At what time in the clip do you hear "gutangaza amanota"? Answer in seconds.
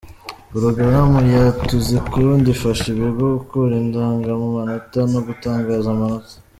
5.27-6.33